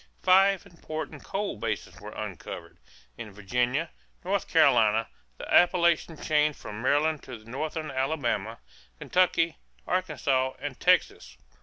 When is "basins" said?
1.57-2.01